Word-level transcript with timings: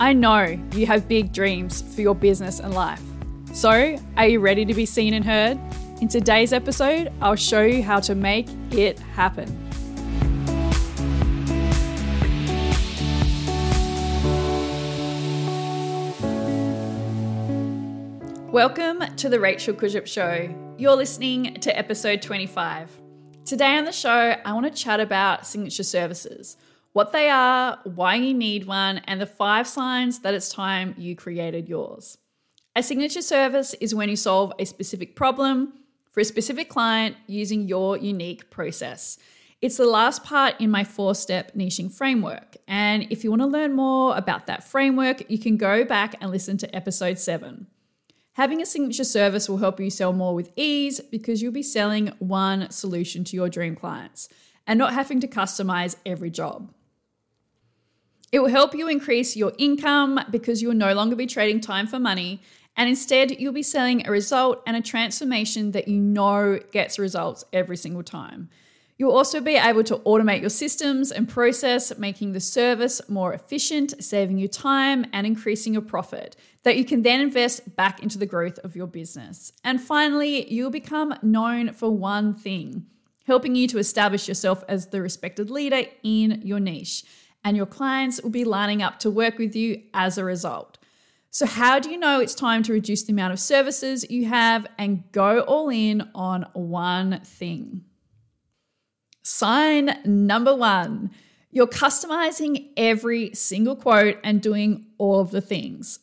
I 0.00 0.12
know 0.12 0.56
you 0.74 0.86
have 0.86 1.08
big 1.08 1.32
dreams 1.32 1.82
for 1.92 2.02
your 2.02 2.14
business 2.14 2.60
and 2.60 2.72
life. 2.72 3.02
So, 3.52 3.98
are 4.16 4.28
you 4.28 4.38
ready 4.38 4.64
to 4.64 4.72
be 4.72 4.86
seen 4.86 5.12
and 5.12 5.24
heard? 5.24 5.58
In 6.00 6.06
today's 6.06 6.52
episode, 6.52 7.12
I'll 7.20 7.34
show 7.34 7.62
you 7.62 7.82
how 7.82 7.98
to 8.00 8.14
make 8.14 8.46
it 8.70 9.00
happen. 9.00 9.48
Welcome 18.52 19.02
to 19.16 19.28
the 19.28 19.40
Rachel 19.40 19.74
Kurzyp 19.74 20.06
Show. 20.06 20.48
You're 20.78 20.94
listening 20.94 21.54
to 21.54 21.76
episode 21.76 22.22
25. 22.22 22.88
Today 23.44 23.76
on 23.76 23.84
the 23.84 23.90
show, 23.90 24.36
I 24.44 24.52
want 24.52 24.72
to 24.72 24.82
chat 24.82 25.00
about 25.00 25.44
signature 25.44 25.82
services 25.82 26.56
what 26.98 27.12
they 27.12 27.30
are, 27.30 27.78
why 27.84 28.16
you 28.16 28.34
need 28.34 28.66
one, 28.66 28.98
and 29.06 29.20
the 29.20 29.26
five 29.26 29.68
signs 29.68 30.18
that 30.18 30.34
it's 30.34 30.48
time 30.48 30.96
you 30.98 31.14
created 31.14 31.68
yours. 31.68 32.18
A 32.74 32.82
signature 32.82 33.22
service 33.22 33.72
is 33.74 33.94
when 33.94 34.08
you 34.08 34.16
solve 34.16 34.52
a 34.58 34.66
specific 34.66 35.14
problem 35.14 35.74
for 36.10 36.18
a 36.18 36.24
specific 36.24 36.68
client 36.68 37.14
using 37.28 37.68
your 37.68 37.96
unique 37.96 38.50
process. 38.50 39.16
It's 39.62 39.76
the 39.76 39.86
last 39.86 40.24
part 40.24 40.60
in 40.60 40.72
my 40.72 40.82
four 40.82 41.14
step 41.14 41.52
niching 41.54 41.88
framework. 41.88 42.56
And 42.66 43.06
if 43.10 43.22
you 43.22 43.30
want 43.30 43.42
to 43.42 43.46
learn 43.46 43.74
more 43.74 44.16
about 44.16 44.46
that 44.46 44.64
framework, 44.64 45.30
you 45.30 45.38
can 45.38 45.56
go 45.56 45.84
back 45.84 46.16
and 46.20 46.32
listen 46.32 46.58
to 46.58 46.74
episode 46.74 47.20
seven. 47.20 47.68
Having 48.32 48.60
a 48.60 48.66
signature 48.66 49.04
service 49.04 49.48
will 49.48 49.58
help 49.58 49.78
you 49.78 49.90
sell 49.90 50.12
more 50.12 50.34
with 50.34 50.50
ease 50.56 50.98
because 50.98 51.42
you'll 51.42 51.52
be 51.52 51.62
selling 51.62 52.08
one 52.18 52.72
solution 52.72 53.22
to 53.22 53.36
your 53.36 53.48
dream 53.48 53.76
clients 53.76 54.28
and 54.66 54.80
not 54.80 54.94
having 54.94 55.20
to 55.20 55.28
customize 55.28 55.94
every 56.04 56.30
job. 56.30 56.72
It 58.30 58.40
will 58.40 58.48
help 58.48 58.74
you 58.74 58.88
increase 58.88 59.36
your 59.36 59.52
income 59.58 60.20
because 60.30 60.60
you 60.60 60.68
will 60.68 60.74
no 60.74 60.92
longer 60.92 61.16
be 61.16 61.26
trading 61.26 61.60
time 61.60 61.86
for 61.86 61.98
money. 61.98 62.42
And 62.76 62.88
instead, 62.88 63.40
you'll 63.40 63.52
be 63.52 63.62
selling 63.62 64.06
a 64.06 64.10
result 64.10 64.62
and 64.66 64.76
a 64.76 64.82
transformation 64.82 65.72
that 65.72 65.88
you 65.88 65.98
know 65.98 66.60
gets 66.70 66.98
results 66.98 67.44
every 67.52 67.76
single 67.76 68.02
time. 68.02 68.50
You'll 68.98 69.16
also 69.16 69.40
be 69.40 69.54
able 69.54 69.84
to 69.84 69.98
automate 69.98 70.40
your 70.40 70.50
systems 70.50 71.12
and 71.12 71.28
process, 71.28 71.96
making 71.98 72.32
the 72.32 72.40
service 72.40 73.00
more 73.08 73.32
efficient, 73.32 74.02
saving 74.02 74.38
you 74.38 74.48
time, 74.48 75.06
and 75.12 75.26
increasing 75.26 75.72
your 75.72 75.82
profit 75.82 76.36
that 76.64 76.76
you 76.76 76.84
can 76.84 77.02
then 77.02 77.20
invest 77.20 77.76
back 77.76 78.02
into 78.02 78.18
the 78.18 78.26
growth 78.26 78.58
of 78.58 78.76
your 78.76 78.88
business. 78.88 79.52
And 79.64 79.80
finally, 79.80 80.52
you'll 80.52 80.70
become 80.70 81.14
known 81.22 81.72
for 81.72 81.90
one 81.90 82.34
thing, 82.34 82.86
helping 83.24 83.54
you 83.54 83.68
to 83.68 83.78
establish 83.78 84.28
yourself 84.28 84.64
as 84.68 84.88
the 84.88 85.00
respected 85.00 85.48
leader 85.48 85.82
in 86.02 86.42
your 86.44 86.60
niche 86.60 87.04
and 87.44 87.56
your 87.56 87.66
clients 87.66 88.22
will 88.22 88.30
be 88.30 88.44
lining 88.44 88.82
up 88.82 88.98
to 89.00 89.10
work 89.10 89.38
with 89.38 89.54
you 89.54 89.82
as 89.94 90.18
a 90.18 90.24
result. 90.24 90.78
So, 91.30 91.46
how 91.46 91.78
do 91.78 91.90
you 91.90 91.98
know 91.98 92.20
it's 92.20 92.34
time 92.34 92.62
to 92.64 92.72
reduce 92.72 93.04
the 93.04 93.12
amount 93.12 93.32
of 93.32 93.40
services 93.40 94.10
you 94.10 94.26
have 94.26 94.66
and 94.78 95.04
go 95.12 95.40
all 95.40 95.70
in 95.70 96.08
on 96.14 96.46
one 96.54 97.20
thing? 97.22 97.84
Sign 99.22 99.98
number 100.04 100.54
one 100.54 101.10
you're 101.50 101.66
customizing 101.66 102.68
every 102.76 103.34
single 103.34 103.74
quote 103.74 104.18
and 104.22 104.42
doing 104.42 104.86
all 104.98 105.20
of 105.20 105.30
the 105.30 105.40
things. 105.40 105.98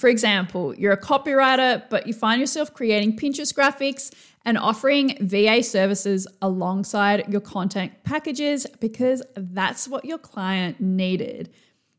For 0.00 0.08
example, 0.08 0.74
you're 0.76 0.94
a 0.94 1.00
copywriter, 1.00 1.82
but 1.90 2.06
you 2.06 2.14
find 2.14 2.40
yourself 2.40 2.72
creating 2.72 3.18
Pinterest 3.18 3.52
graphics 3.52 4.10
and 4.46 4.56
offering 4.56 5.18
VA 5.20 5.62
services 5.62 6.26
alongside 6.40 7.30
your 7.30 7.42
content 7.42 7.92
packages 8.02 8.66
because 8.80 9.22
that's 9.36 9.86
what 9.86 10.06
your 10.06 10.16
client 10.16 10.80
needed. 10.80 11.52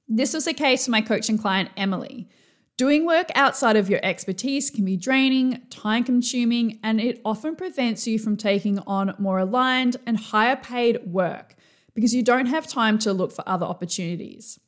This 0.08 0.34
was 0.34 0.46
the 0.46 0.54
case 0.56 0.86
for 0.86 0.90
my 0.90 1.02
coaching 1.02 1.38
client, 1.38 1.70
Emily. 1.78 2.28
Doing 2.76 3.06
work 3.06 3.28
outside 3.36 3.76
of 3.76 3.88
your 3.88 4.00
expertise 4.02 4.72
can 4.72 4.84
be 4.84 4.98
draining, 4.98 5.62
time 5.70 6.04
consuming, 6.04 6.80
and 6.82 7.00
it 7.00 7.22
often 7.24 7.56
prevents 7.56 8.08
you 8.08 8.18
from 8.18 8.36
taking 8.36 8.80
on 8.88 9.14
more 9.20 9.38
aligned 9.38 9.98
and 10.08 10.20
higher 10.20 10.56
paid 10.56 11.06
work 11.06 11.54
because 11.94 12.16
you 12.16 12.24
don't 12.24 12.48
have 12.48 12.66
time 12.66 12.98
to 12.98 13.14
look 13.14 13.32
for 13.32 13.48
other 13.48 13.68
opportunities. 13.68 14.60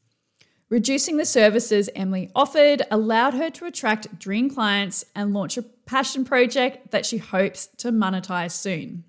Reducing 0.70 1.18
the 1.18 1.26
services 1.26 1.90
Emily 1.96 2.32
offered 2.36 2.84
allowed 2.90 3.34
her 3.36 3.50
to 3.52 3.66
attract 3.66 4.18
dream 4.18 4.50
clients 4.50 5.06
and 5.16 5.34
launch 5.34 5.58
a 5.58 5.64
passion 5.86 6.26
project 6.26 6.92
that 6.92 7.06
she 7.06 7.18
hopes 7.18 7.68
to 7.78 7.92
monetize 7.92 8.52
soon. 8.52 9.04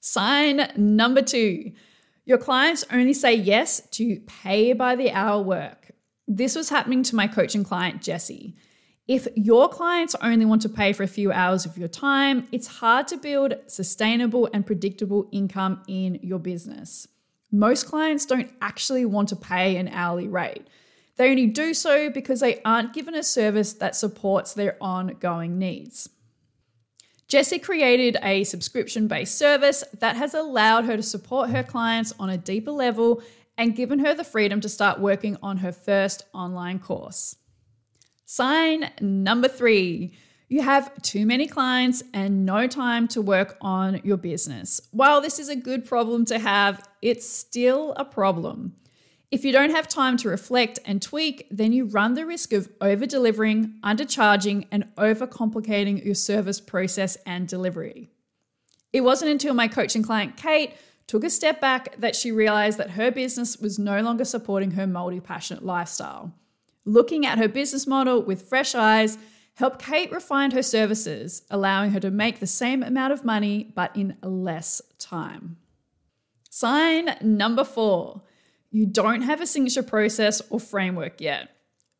Sign 0.00 0.72
number 0.76 1.22
two 1.22 1.72
your 2.26 2.38
clients 2.38 2.84
only 2.90 3.12
say 3.12 3.34
yes 3.34 3.82
to 3.92 4.18
pay 4.20 4.72
by 4.72 4.96
the 4.96 5.10
hour 5.10 5.42
work. 5.42 5.90
This 6.26 6.56
was 6.56 6.70
happening 6.70 7.02
to 7.02 7.16
my 7.16 7.26
coaching 7.26 7.64
client, 7.64 8.00
Jessie. 8.00 8.56
If 9.06 9.28
your 9.36 9.68
clients 9.68 10.16
only 10.22 10.46
want 10.46 10.62
to 10.62 10.70
pay 10.70 10.94
for 10.94 11.02
a 11.02 11.06
few 11.06 11.30
hours 11.30 11.66
of 11.66 11.76
your 11.76 11.88
time, 11.88 12.46
it's 12.50 12.66
hard 12.66 13.08
to 13.08 13.18
build 13.18 13.52
sustainable 13.66 14.48
and 14.54 14.64
predictable 14.64 15.28
income 15.32 15.82
in 15.86 16.18
your 16.22 16.38
business 16.38 17.06
most 17.54 17.86
clients 17.86 18.26
don't 18.26 18.50
actually 18.60 19.04
want 19.04 19.28
to 19.28 19.36
pay 19.36 19.76
an 19.76 19.88
hourly 19.88 20.28
rate. 20.28 20.66
They 21.16 21.30
only 21.30 21.46
do 21.46 21.72
so 21.72 22.10
because 22.10 22.40
they 22.40 22.60
aren't 22.64 22.92
given 22.92 23.14
a 23.14 23.22
service 23.22 23.74
that 23.74 23.94
supports 23.94 24.52
their 24.52 24.76
ongoing 24.80 25.58
needs. 25.58 26.08
Jessie 27.28 27.60
created 27.60 28.16
a 28.22 28.44
subscription 28.44 29.06
based 29.06 29.38
service 29.38 29.84
that 30.00 30.16
has 30.16 30.34
allowed 30.34 30.84
her 30.86 30.96
to 30.96 31.02
support 31.02 31.50
her 31.50 31.62
clients 31.62 32.12
on 32.18 32.28
a 32.28 32.36
deeper 32.36 32.72
level 32.72 33.22
and 33.56 33.76
given 33.76 34.00
her 34.00 34.14
the 34.14 34.24
freedom 34.24 34.60
to 34.60 34.68
start 34.68 35.00
working 35.00 35.36
on 35.42 35.58
her 35.58 35.72
first 35.72 36.24
online 36.34 36.80
course. 36.80 37.36
Sign 38.26 38.90
number 39.00 39.48
three 39.48 40.12
you 40.48 40.62
have 40.62 41.00
too 41.02 41.26
many 41.26 41.46
clients 41.46 42.02
and 42.12 42.44
no 42.44 42.66
time 42.66 43.08
to 43.08 43.22
work 43.22 43.56
on 43.60 44.00
your 44.04 44.16
business. 44.16 44.80
While 44.90 45.20
this 45.20 45.38
is 45.38 45.48
a 45.48 45.56
good 45.56 45.84
problem 45.84 46.24
to 46.26 46.38
have, 46.38 46.86
it's 47.00 47.28
still 47.28 47.94
a 47.96 48.04
problem. 48.04 48.76
If 49.30 49.44
you 49.44 49.52
don't 49.52 49.70
have 49.70 49.88
time 49.88 50.16
to 50.18 50.28
reflect 50.28 50.78
and 50.84 51.02
tweak, 51.02 51.48
then 51.50 51.72
you 51.72 51.86
run 51.86 52.14
the 52.14 52.26
risk 52.26 52.52
of 52.52 52.70
over 52.80 53.04
delivering, 53.04 53.74
undercharging, 53.82 54.68
and 54.70 54.84
overcomplicating 54.96 56.04
your 56.04 56.14
service 56.14 56.60
process 56.60 57.16
and 57.26 57.48
delivery. 57.48 58.10
It 58.92 59.00
wasn't 59.00 59.32
until 59.32 59.54
my 59.54 59.66
coaching 59.66 60.04
client, 60.04 60.36
Kate, 60.36 60.74
took 61.08 61.24
a 61.24 61.30
step 61.30 61.60
back 61.60 61.96
that 61.98 62.14
she 62.14 62.30
realized 62.30 62.78
that 62.78 62.90
her 62.90 63.10
business 63.10 63.58
was 63.58 63.78
no 63.78 64.00
longer 64.02 64.24
supporting 64.24 64.70
her 64.72 64.86
multi 64.86 65.18
passionate 65.18 65.64
lifestyle. 65.64 66.32
Looking 66.84 67.26
at 67.26 67.38
her 67.38 67.48
business 67.48 67.88
model 67.88 68.22
with 68.22 68.48
fresh 68.48 68.74
eyes, 68.74 69.18
helped 69.54 69.82
Kate 69.82 70.10
refine 70.12 70.50
her 70.50 70.62
services, 70.62 71.42
allowing 71.50 71.90
her 71.92 72.00
to 72.00 72.10
make 72.10 72.40
the 72.40 72.46
same 72.46 72.82
amount 72.82 73.12
of 73.12 73.24
money 73.24 73.72
but 73.74 73.96
in 73.96 74.16
less 74.22 74.82
time. 74.98 75.56
Sign 76.50 77.16
number 77.20 77.64
four 77.64 78.22
you 78.70 78.86
don't 78.86 79.22
have 79.22 79.40
a 79.40 79.46
signature 79.46 79.84
process 79.84 80.42
or 80.50 80.58
framework 80.58 81.20
yet. 81.20 81.48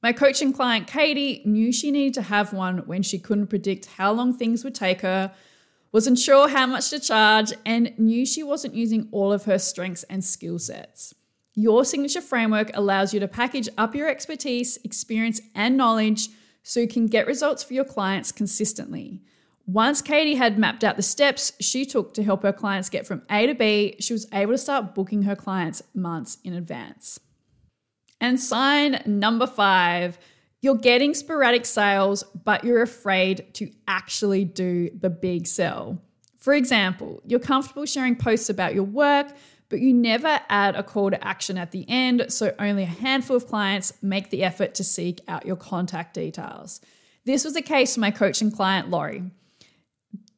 My 0.02 0.12
coaching 0.12 0.52
client 0.52 0.88
Katie 0.88 1.40
knew 1.44 1.72
she 1.72 1.92
needed 1.92 2.14
to 2.14 2.22
have 2.22 2.52
one 2.52 2.78
when 2.86 3.04
she 3.04 3.16
couldn't 3.18 3.46
predict 3.46 3.86
how 3.86 4.10
long 4.12 4.36
things 4.36 4.64
would 4.64 4.74
take 4.74 5.00
her, 5.02 5.32
wasn't 5.92 6.18
sure 6.18 6.48
how 6.48 6.66
much 6.66 6.90
to 6.90 6.98
charge, 6.98 7.52
and 7.64 7.96
knew 7.96 8.26
she 8.26 8.42
wasn't 8.42 8.74
using 8.74 9.08
all 9.12 9.32
of 9.32 9.44
her 9.44 9.56
strengths 9.56 10.02
and 10.10 10.24
skill 10.24 10.58
sets. 10.58 11.14
Your 11.54 11.84
signature 11.84 12.20
framework 12.20 12.72
allows 12.74 13.14
you 13.14 13.20
to 13.20 13.28
package 13.28 13.68
up 13.78 13.94
your 13.94 14.08
expertise, 14.08 14.76
experience, 14.82 15.40
and 15.54 15.76
knowledge 15.76 16.28
so 16.64 16.80
you 16.80 16.88
can 16.88 17.06
get 17.06 17.28
results 17.28 17.62
for 17.62 17.74
your 17.74 17.84
clients 17.84 18.32
consistently. 18.32 19.22
Once 19.66 20.02
Katie 20.02 20.34
had 20.34 20.58
mapped 20.58 20.82
out 20.82 20.96
the 20.96 21.02
steps 21.02 21.52
she 21.60 21.86
took 21.86 22.14
to 22.14 22.22
help 22.22 22.42
her 22.42 22.52
clients 22.52 22.88
get 22.88 23.06
from 23.06 23.22
A 23.30 23.46
to 23.46 23.54
B, 23.54 23.96
she 24.00 24.12
was 24.12 24.26
able 24.32 24.52
to 24.52 24.58
start 24.58 24.94
booking 24.94 25.22
her 25.22 25.36
clients 25.36 25.82
months 25.94 26.38
in 26.42 26.54
advance. 26.54 27.20
And 28.20 28.40
sign 28.40 29.02
number 29.06 29.46
five 29.46 30.18
you're 30.62 30.74
getting 30.74 31.12
sporadic 31.12 31.66
sales, 31.66 32.24
but 32.42 32.64
you're 32.64 32.80
afraid 32.80 33.52
to 33.52 33.70
actually 33.86 34.46
do 34.46 34.88
the 34.98 35.10
big 35.10 35.46
sell. 35.46 36.00
For 36.38 36.54
example, 36.54 37.20
you're 37.26 37.38
comfortable 37.38 37.84
sharing 37.84 38.16
posts 38.16 38.48
about 38.48 38.74
your 38.74 38.84
work, 38.84 39.26
but 39.74 39.80
you 39.80 39.92
never 39.92 40.38
add 40.50 40.76
a 40.76 40.84
call 40.84 41.10
to 41.10 41.26
action 41.26 41.58
at 41.58 41.72
the 41.72 41.84
end, 41.88 42.26
so 42.28 42.54
only 42.60 42.84
a 42.84 42.86
handful 42.86 43.34
of 43.34 43.48
clients 43.48 43.92
make 44.02 44.30
the 44.30 44.44
effort 44.44 44.72
to 44.76 44.84
seek 44.84 45.20
out 45.26 45.44
your 45.44 45.56
contact 45.56 46.14
details. 46.14 46.80
This 47.24 47.44
was 47.44 47.54
the 47.54 47.60
case 47.60 47.94
for 47.94 48.00
my 48.00 48.12
coaching 48.12 48.52
client, 48.52 48.88
Laurie. 48.88 49.24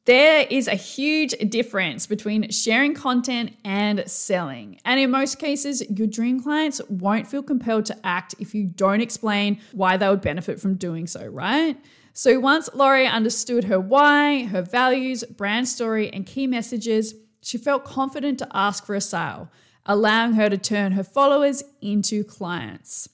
There 0.05 0.47
is 0.49 0.67
a 0.67 0.73
huge 0.73 1.35
difference 1.51 2.07
between 2.07 2.49
sharing 2.49 2.95
content 2.95 3.55
and 3.63 4.09
selling. 4.09 4.79
And 4.83 4.99
in 4.99 5.11
most 5.11 5.37
cases, 5.37 5.87
your 5.87 6.07
dream 6.07 6.41
clients 6.41 6.81
won't 6.89 7.27
feel 7.27 7.43
compelled 7.43 7.85
to 7.85 7.97
act 8.03 8.33
if 8.39 8.55
you 8.55 8.63
don't 8.63 9.01
explain 9.01 9.59
why 9.71 9.97
they 9.97 10.09
would 10.09 10.21
benefit 10.21 10.59
from 10.59 10.77
doing 10.77 11.05
so, 11.05 11.27
right? 11.27 11.77
So 12.13 12.39
once 12.39 12.71
Laurie 12.73 13.05
understood 13.05 13.65
her 13.65 13.79
why, 13.79 14.45
her 14.45 14.63
values, 14.63 15.23
brand 15.23 15.67
story, 15.67 16.11
and 16.11 16.25
key 16.25 16.47
messages, 16.47 17.13
she 17.41 17.57
felt 17.57 17.85
confident 17.85 18.39
to 18.39 18.47
ask 18.53 18.85
for 18.85 18.95
a 18.95 19.01
sale, 19.01 19.49
allowing 19.85 20.33
her 20.33 20.49
to 20.49 20.57
turn 20.57 20.93
her 20.93 21.03
followers 21.03 21.63
into 21.81 22.23
clients. 22.23 23.09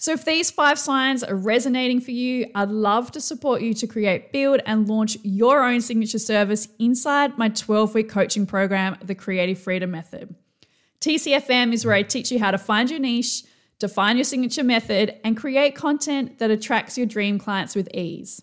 So, 0.00 0.12
if 0.12 0.24
these 0.24 0.50
five 0.50 0.78
signs 0.78 1.22
are 1.22 1.34
resonating 1.34 2.00
for 2.00 2.12
you, 2.12 2.46
I'd 2.54 2.70
love 2.70 3.12
to 3.12 3.20
support 3.20 3.60
you 3.60 3.74
to 3.74 3.86
create, 3.86 4.32
build, 4.32 4.62
and 4.64 4.88
launch 4.88 5.18
your 5.22 5.62
own 5.62 5.82
signature 5.82 6.18
service 6.18 6.68
inside 6.78 7.36
my 7.36 7.50
12 7.50 7.94
week 7.94 8.08
coaching 8.08 8.46
program, 8.46 8.96
The 9.04 9.14
Creative 9.14 9.58
Freedom 9.58 9.90
Method. 9.90 10.34
TCFM 11.02 11.74
is 11.74 11.84
where 11.84 11.94
I 11.94 12.02
teach 12.02 12.32
you 12.32 12.38
how 12.38 12.50
to 12.50 12.56
find 12.56 12.90
your 12.90 12.98
niche, 12.98 13.44
define 13.78 14.16
your 14.16 14.24
signature 14.24 14.64
method, 14.64 15.16
and 15.22 15.36
create 15.36 15.74
content 15.74 16.38
that 16.38 16.50
attracts 16.50 16.96
your 16.96 17.06
dream 17.06 17.38
clients 17.38 17.74
with 17.74 17.94
ease. 17.94 18.40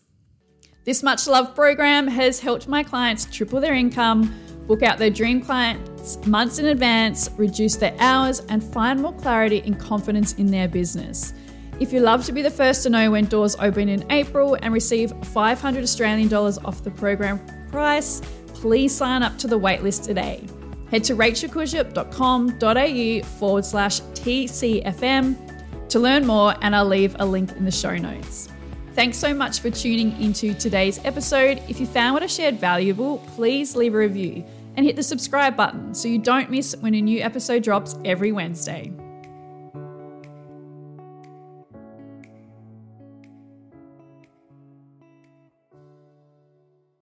This 0.87 1.03
much 1.03 1.27
loved 1.27 1.53
program 1.53 2.07
has 2.07 2.39
helped 2.39 2.67
my 2.69 2.81
clients 2.81 3.25
triple 3.25 3.59
their 3.59 3.73
income, 3.73 4.33
book 4.67 4.83
out 4.83 4.97
their 4.97 5.09
dream 5.09 5.41
clients 5.41 6.25
months 6.25 6.59
in 6.59 6.67
advance, 6.67 7.29
reduce 7.35 7.75
their 7.75 7.93
hours, 7.99 8.39
and 8.47 8.63
find 8.63 9.01
more 9.01 9.11
clarity 9.11 9.61
and 9.65 9.77
confidence 9.77 10.31
in 10.35 10.47
their 10.47 10.69
business. 10.69 11.33
If 11.81 11.91
you 11.91 11.99
love 11.99 12.23
to 12.23 12.31
be 12.31 12.41
the 12.41 12.49
first 12.49 12.83
to 12.83 12.89
know 12.89 13.11
when 13.11 13.25
doors 13.25 13.57
open 13.59 13.89
in 13.89 14.09
April 14.09 14.57
and 14.61 14.73
receive 14.73 15.11
500 15.25 15.83
Australian 15.83 16.29
dollars 16.29 16.57
off 16.59 16.85
the 16.85 16.91
program 16.91 17.41
price, 17.69 18.21
please 18.53 18.95
sign 18.95 19.23
up 19.23 19.37
to 19.39 19.47
the 19.47 19.59
waitlist 19.59 20.05
today. 20.05 20.47
Head 20.89 21.03
to 21.03 21.17
rachelkurzyp.com.au 21.17 23.27
forward 23.37 23.65
slash 23.65 23.99
TCFM 23.99 25.89
to 25.89 25.99
learn 25.99 26.25
more, 26.25 26.55
and 26.61 26.73
I'll 26.73 26.85
leave 26.85 27.13
a 27.19 27.25
link 27.25 27.51
in 27.57 27.65
the 27.65 27.71
show 27.71 27.97
notes. 27.97 28.47
Thanks 28.97 29.19
so 29.19 29.31
much 29.31 29.59
for 29.59 29.69
tuning 29.69 30.19
into 30.19 30.55
today's 30.55 30.99
episode. 31.05 31.61
If 31.69 31.79
you 31.79 31.85
found 31.85 32.15
what 32.15 32.23
I 32.23 32.25
shared 32.25 32.59
valuable, 32.59 33.19
please 33.35 33.75
leave 33.75 33.93
a 33.93 33.97
review 33.99 34.43
and 34.75 34.83
hit 34.83 34.95
the 34.95 35.03
subscribe 35.03 35.55
button 35.55 35.93
so 35.93 36.07
you 36.07 36.17
don't 36.17 36.49
miss 36.49 36.75
when 36.77 36.95
a 36.95 37.01
new 37.01 37.21
episode 37.21 37.61
drops 37.61 37.95
every 38.03 38.31
Wednesday. 38.31 38.91